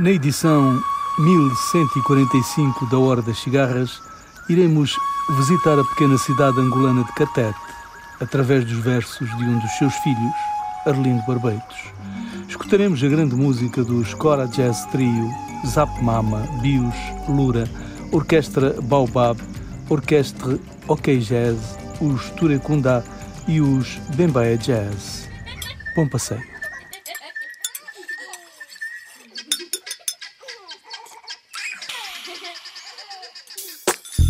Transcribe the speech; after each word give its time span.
Na 0.00 0.10
edição 0.10 0.82
1145 1.18 2.86
da 2.86 2.98
Hora 2.98 3.20
das 3.20 3.38
Cigarras, 3.38 4.00
iremos 4.48 4.96
visitar 5.36 5.78
a 5.78 5.84
pequena 5.84 6.16
cidade 6.16 6.58
angolana 6.58 7.04
de 7.04 7.12
Catete, 7.12 7.58
através 8.18 8.64
dos 8.64 8.78
versos 8.78 9.28
de 9.36 9.44
um 9.44 9.58
dos 9.58 9.70
seus 9.72 9.94
filhos, 9.96 10.32
Arlindo 10.86 11.22
Barbeitos. 11.26 11.76
Escutaremos 12.48 13.04
a 13.04 13.08
grande 13.08 13.34
música 13.34 13.84
dos 13.84 14.14
Cora 14.14 14.48
Jazz 14.48 14.86
Trio, 14.86 15.30
Zap 15.66 16.02
Mama, 16.02 16.48
Bios, 16.62 16.94
Lura, 17.28 17.68
Orquestra 18.10 18.80
Baobab, 18.80 19.38
Orquestra 19.90 20.58
OK 20.88 21.18
Jazz, 21.18 21.76
os 22.00 22.30
Turecunda 22.30 23.04
e 23.46 23.60
os 23.60 23.96
Bembaia 24.16 24.56
Jazz. 24.56 25.28
Bom 25.94 26.08
passeio. 26.08 26.59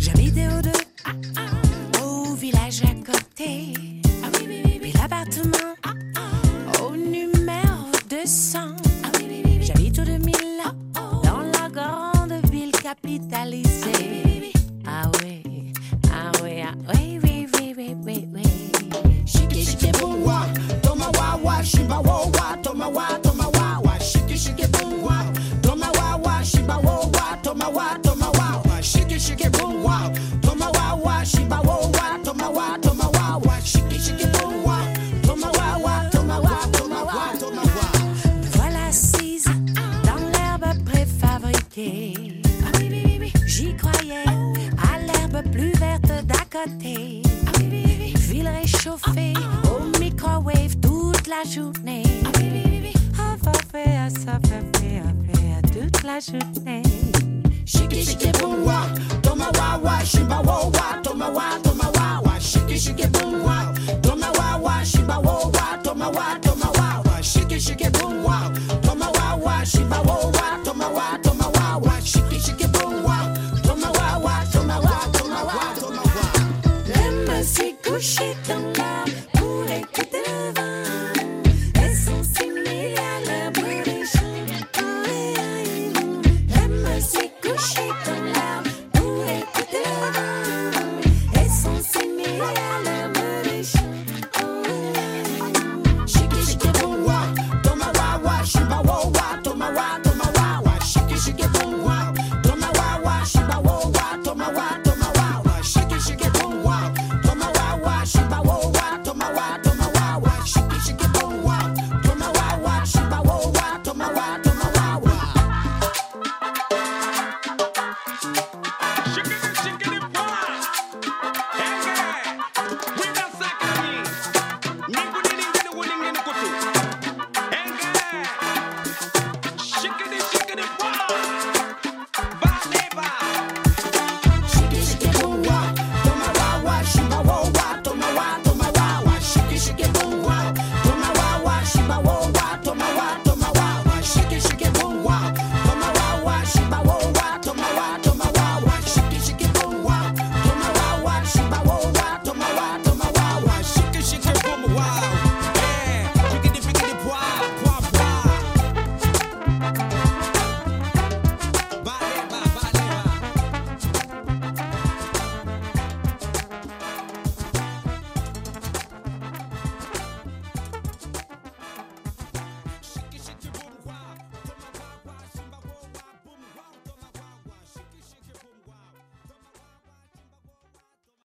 J'habitais 0.00 0.46
au 0.48 0.62
deux, 0.62 0.70
ah, 1.04 1.10
ah, 1.36 2.02
au 2.02 2.34
village 2.34 2.82
à 2.82 2.94
côté. 3.04 3.74
Ah 4.22 4.28
oui, 4.40 4.62
oui, 4.82 4.92
l'appartement 4.94 5.74
ah, 5.84 6.82
au 6.82 6.96
numéro 6.96 7.90
200. 8.08 8.76
J'habite 9.60 9.98
au 9.98 10.04
2000 10.04 10.34
dans 11.24 11.40
la 11.40 11.68
grande 11.68 12.40
ville 12.50 12.72
capitale 12.72 13.65
J'y 43.46 43.74
croyais 43.76 44.24
à 44.76 44.98
l'herbe 45.00 45.50
plus 45.50 45.72
verte 45.72 46.12
d'à 46.24 46.44
côté. 46.50 47.22
Ville 48.28 48.48
réchauffée 48.48 49.34
au 49.64 49.98
microwave 49.98 50.76
toute 50.80 51.26
la 51.26 51.42
journée. 51.50 52.02
Ah, 53.18 53.36
ah, 53.46 53.52
ah, 53.72 54.38
toute 55.72 56.02
la 56.02 56.20
journée. 56.20 56.82
Shiki. 57.64 57.96
Couché 77.84 78.34
dans 78.48 78.58
l'herbe 78.58 79.10
pour 79.32 79.64
écouter 79.70 80.22
le 80.26 80.52
vent. 80.54 80.95